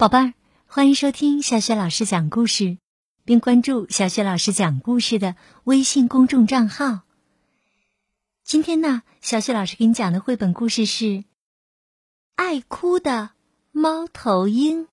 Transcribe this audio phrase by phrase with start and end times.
[0.00, 0.32] 宝贝儿，
[0.66, 2.78] 欢迎收听小雪老师讲故事，
[3.26, 7.00] 并关注小雪老师讲故事的微信公众账号。
[8.42, 11.04] 今天呢，小雪老师给你讲的绘本故事是
[12.34, 13.32] 《爱哭的
[13.72, 14.84] 猫头鹰》。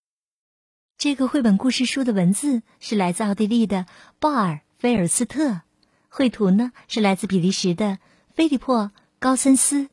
[0.98, 3.86] 这个绘本故事书的文字是来自奥地利的
[4.20, 5.62] 鲍尔·菲尔斯特，
[6.10, 8.00] 绘图呢是来自比利时的
[8.36, 9.88] 菲利珀·高森斯，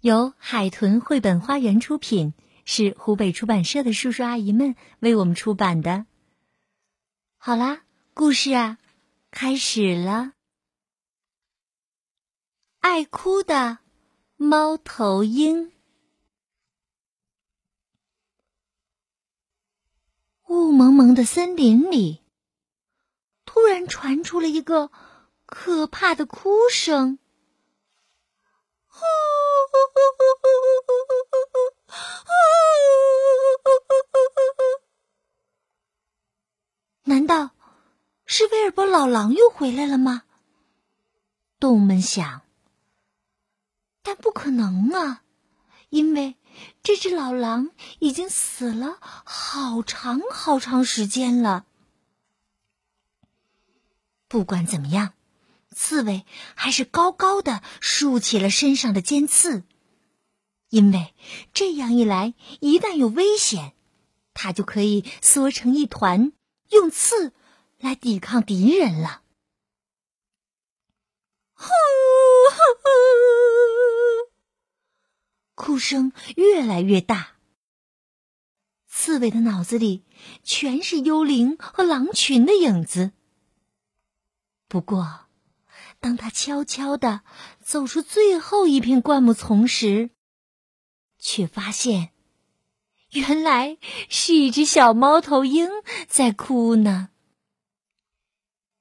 [0.00, 2.34] 由海豚绘本花园出品。
[2.72, 6.06] 是湖北出版社的叔叔阿姨们为我们出版的。
[7.36, 7.80] 好啦，
[8.14, 8.78] 故事啊，
[9.32, 10.34] 开始了。
[12.78, 13.78] 爱哭的
[14.36, 15.72] 猫头鹰。
[20.46, 22.22] 雾蒙蒙的森林里，
[23.44, 24.92] 突然传出了一个
[25.44, 27.18] 可怕的哭声。
[37.10, 37.50] 难道
[38.24, 40.22] 是威尔伯老狼又回来了吗？
[41.58, 42.42] 动物们想，
[44.04, 45.24] 但不可能啊，
[45.88, 46.36] 因为
[46.84, 51.66] 这只老狼已经死了好长好长时间了。
[54.28, 55.14] 不管怎么样，
[55.74, 59.64] 刺猬还是高高的竖起了身上的尖刺，
[60.68, 61.12] 因为
[61.52, 63.72] 这样一来，一旦有危险，
[64.32, 66.30] 它就可以缩成一团。
[66.70, 67.32] 用刺
[67.78, 69.22] 来抵抗敌人了。
[71.52, 71.66] 呼
[72.54, 72.88] 呼，
[75.54, 77.36] 哭声越来越大。
[78.86, 80.04] 刺猬的脑子里
[80.42, 83.12] 全是幽灵和狼群的影子。
[84.68, 85.26] 不过，
[86.00, 87.22] 当他悄悄的
[87.62, 90.10] 走出最后一片灌木丛时，
[91.18, 92.12] 却发现。
[93.12, 93.76] 原来
[94.08, 95.68] 是一只小猫头鹰
[96.06, 97.08] 在哭呢。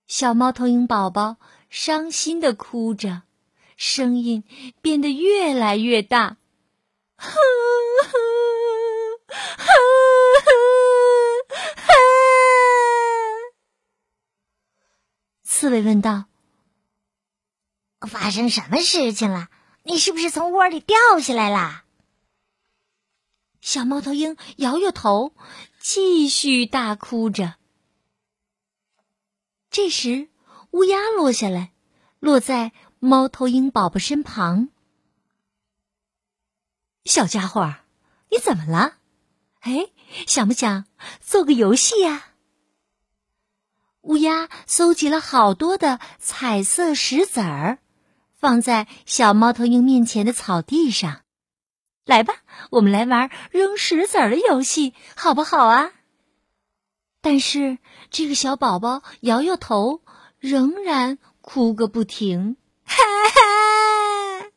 [0.06, 1.38] 小猫头鹰宝宝
[1.70, 3.24] 伤心的哭着，
[3.76, 4.44] 声音
[4.82, 6.38] 变得越来越大。
[15.44, 16.26] 刺猬问道
[18.08, 19.50] ：“发生什么事情了？
[19.84, 21.84] 你是不是从窝里掉下来了？”
[23.62, 25.34] 小猫头鹰摇摇头，
[25.80, 27.56] 继续大哭着。
[29.70, 30.30] 这时，
[30.72, 31.72] 乌鸦落下来，
[32.20, 34.70] 落在猫头鹰宝宝身旁。
[37.06, 37.76] 小家伙，
[38.30, 38.96] 你怎么了？
[39.62, 39.90] 哎，
[40.26, 40.86] 想不想
[41.20, 42.28] 做个游戏呀？
[44.02, 47.80] 乌鸦搜集了好多的彩色石子儿，
[48.36, 51.22] 放在小猫头鹰面前的草地上。
[52.10, 52.34] 来吧，
[52.72, 55.92] 我们来玩扔石子儿的游戏，好不好啊？
[57.22, 57.78] 但是
[58.10, 60.02] 这个小宝宝摇摇头，
[60.40, 62.58] 仍然哭个不停。
[62.84, 62.96] 哈
[63.30, 64.48] 哈！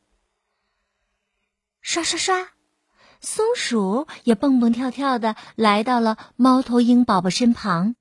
[1.82, 2.48] 刷刷刷，
[3.20, 7.96] 松鼠也蹦蹦跳跳的来到了猫头鹰宝宝身旁。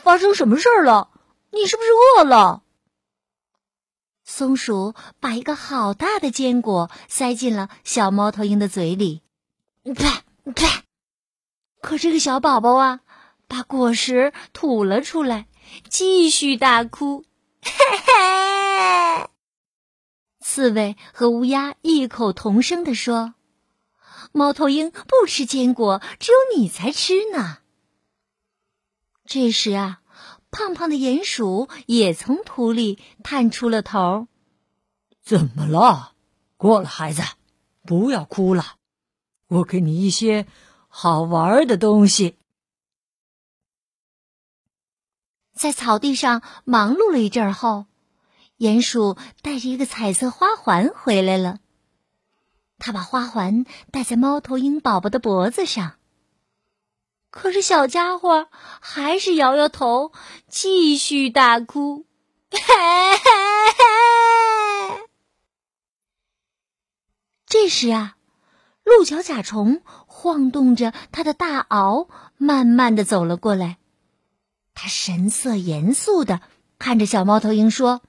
[0.00, 1.10] 发生什么事儿了？
[1.50, 2.63] 你是不是饿了？
[4.24, 9.20] 松鼠把一个好大的坚果塞进了小猫头鹰的嘴里，
[9.94, 10.22] 啪
[10.54, 10.82] 啪！
[11.82, 13.00] 可这个小宝宝啊，
[13.48, 15.46] 把果实吐了出来，
[15.90, 17.26] 继续大哭。
[17.62, 19.28] 嘿嘿！
[20.40, 23.34] 刺猬和乌鸦异口同声地说
[24.32, 27.58] ：“猫头鹰不吃坚果，只有你才吃呢。”
[29.26, 30.00] 这时啊。
[30.54, 34.28] 胖胖的鼹鼠也从土里探出了头。
[35.20, 36.12] 怎么了？
[36.56, 37.22] 过来，孩子，
[37.84, 38.76] 不要哭了。
[39.48, 40.46] 我给你一些
[40.86, 42.36] 好玩的东西。
[45.52, 47.86] 在草地上忙碌了一阵后，
[48.58, 51.58] 鼹鼠带着一个彩色花环回来了。
[52.78, 55.96] 他把花环戴在猫头鹰宝宝的脖子上。
[57.34, 58.46] 可是小家伙
[58.80, 60.12] 还是摇摇头，
[60.48, 62.06] 继续大哭。
[67.44, 68.16] 这时啊，
[68.84, 73.78] 鹿角甲虫晃动着它的大螯，慢慢的走了过来。
[74.72, 76.40] 他神色严肃的
[76.78, 78.00] 看着小猫头鹰说：“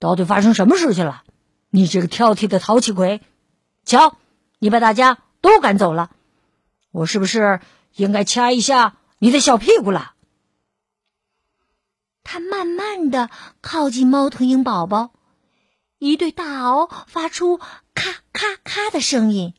[0.00, 1.22] 到底发生什么事情了？
[1.70, 3.22] 你这个挑剔的淘气鬼！
[3.84, 4.16] 瞧，
[4.58, 6.10] 你把大家都赶走了。”
[6.96, 7.60] 我是不是
[7.94, 10.14] 应该掐一下你的小屁股了？
[12.24, 13.28] 他慢慢的
[13.60, 15.10] 靠近猫头鹰宝宝，
[15.98, 19.52] 一对大螯发出咔咔咔的声音。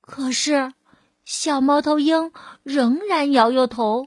[0.00, 0.72] 可是
[1.24, 2.30] 小猫头鹰
[2.62, 4.06] 仍然摇摇头，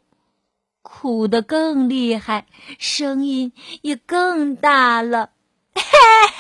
[0.82, 2.48] 哭得更厉害，
[2.80, 5.32] 声音也更大了。
[5.76, 6.38] 嘿嘿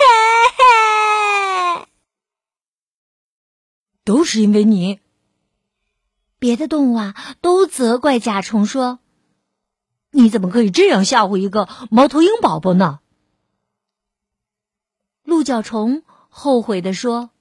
[1.75, 1.88] 嘿！
[4.06, 5.01] 都是因为你。
[6.39, 9.00] 别的动物啊，都责怪甲虫说
[10.12, 13.00] ：“你怎么可以这样吓唬一个猫头鹰宝宝呢？”
[15.24, 17.31] 鹿角虫后悔的说：“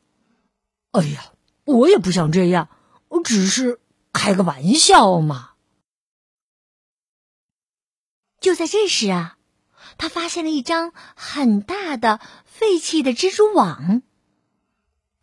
[0.92, 1.32] 哎呀，
[1.64, 2.68] 我也不想这样，
[3.08, 3.80] 我只是
[4.12, 5.50] 开个玩笑嘛。”
[8.40, 9.38] 就在这时啊，
[9.98, 14.02] 他发现了一张很大的废弃的蜘蛛网。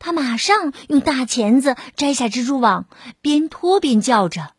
[0.06, 2.88] 他马上用大钳子摘下蜘蛛网，
[3.22, 4.52] 边拖边叫着：“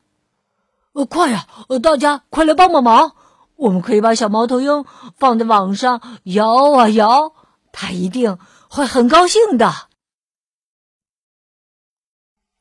[0.94, 1.46] 呃，快呀！
[1.68, 3.12] 呃，大家快来帮帮忙！
[3.56, 4.86] 我们可以把小猫头鹰
[5.18, 7.34] 放在网上摇啊摇，
[7.72, 8.38] 它一定
[8.70, 9.70] 会很高兴的。”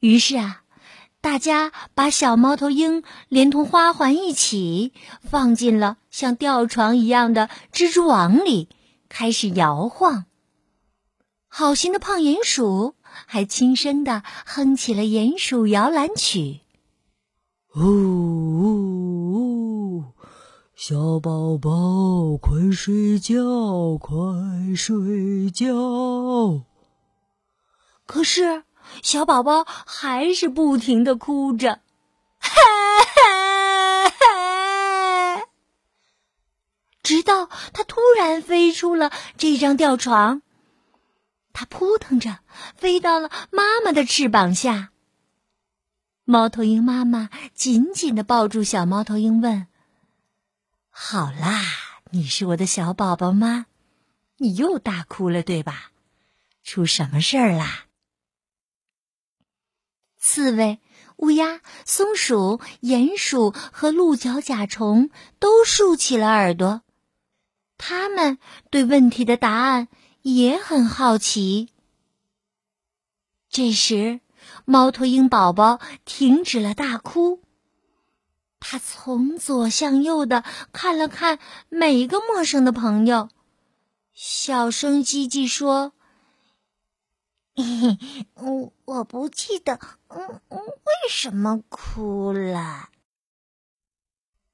[0.02, 0.64] 于是啊，
[1.22, 4.92] 大家把小猫头鹰连同花环一起
[5.22, 8.68] 放进了像吊床一样的蜘蛛网里，
[9.08, 10.26] 开始摇晃。
[11.56, 16.62] 好心的胖鼹鼠还轻声的哼起了鼹鼠摇篮曲。
[17.76, 17.82] 呜
[20.00, 20.04] 呜，
[20.74, 24.16] 小宝宝快睡觉，快
[24.76, 26.64] 睡觉。
[28.08, 28.64] 可是
[29.04, 31.82] 小宝宝还是不停的哭着，
[37.04, 40.42] 直到他突然飞出了这张吊床。
[41.54, 42.40] 它扑腾着
[42.76, 44.90] 飞到了妈妈的翅膀下。
[46.26, 49.68] 猫头鹰妈妈紧紧的抱住小猫头鹰，问
[50.90, 51.62] ：“好啦，
[52.12, 53.68] 你是我的小宝宝吗？
[54.38, 55.92] 你又大哭了，对吧？
[56.64, 57.86] 出什么事儿啦？”
[60.18, 60.80] 刺猬、
[61.18, 65.10] 乌鸦、松鼠、鼹鼠和鹿角甲虫
[65.40, 66.82] 都竖起了耳朵，
[67.78, 68.40] 他们
[68.72, 69.90] 对问题的答案。
[70.24, 71.70] 也很好奇。
[73.50, 74.20] 这时，
[74.66, 77.42] 猫头鹰宝宝停止了大哭，
[78.60, 81.38] 他从左向右的看了看
[81.70, 83.30] 每一个陌生的朋友，
[84.14, 85.94] 小声叽叽说
[88.34, 92.90] ：“我我不记得，嗯嗯，为什么哭了？”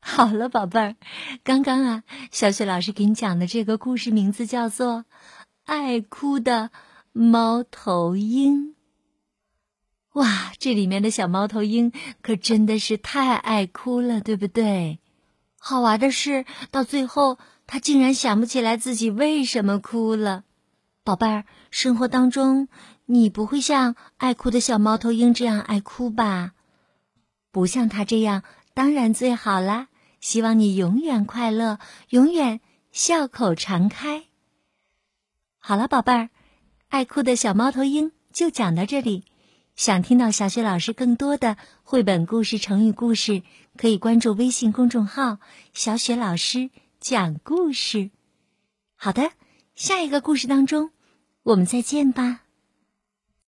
[0.02, 0.96] 好了，宝贝儿，
[1.44, 5.06] 刚刚啊，小雪老师给你讲的这个故事名字叫做。
[5.70, 6.72] 爱哭的
[7.12, 8.74] 猫头鹰，
[10.14, 10.52] 哇！
[10.58, 11.92] 这里面的小猫头鹰
[12.24, 15.00] 可真的是太爱哭了，对不对？
[15.60, 17.38] 好玩的是，到最后
[17.68, 20.44] 它竟然想不起来自己为什么哭了。
[21.04, 22.68] 宝贝儿，生活当中
[23.06, 26.54] 你不会像爱哭的小猫头鹰这样爱哭吧？
[27.52, 28.42] 不像它这样，
[28.74, 29.90] 当然最好啦！
[30.20, 31.78] 希望你永远快乐，
[32.10, 32.60] 永远
[32.92, 34.24] 笑口常开。
[35.60, 36.30] 好了，宝贝儿，
[36.88, 39.26] 爱哭的小猫头鹰就讲到这里。
[39.76, 43.44] 想听到小雪老师更多的绘本故事、成语故事，
[43.78, 45.38] 可以关注微信公众号
[45.74, 46.70] “小雪老师
[47.00, 48.10] 讲故事”。
[48.98, 49.32] 好的，
[49.76, 50.92] 下一个故事当中，
[51.44, 52.42] 我们再见吧。